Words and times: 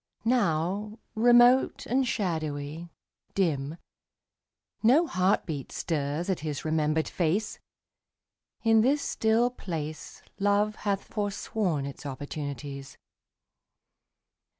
Now, 0.25 0.97
remote 1.13 1.85
and 1.85 2.07
shadowy, 2.07 2.89
dim, 3.35 3.77
No 4.81 5.05
heartbeat 5.05 5.71
stirs 5.71 6.27
at 6.27 6.39
his 6.39 6.65
remembered 6.65 7.07
face. 7.07 7.59
In 8.63 8.81
this 8.81 9.03
still 9.03 9.51
place 9.51 10.23
Love 10.39 10.75
hath 10.77 11.03
forsworn 11.03 11.85
its 11.85 12.07
opportunities. 12.07 12.97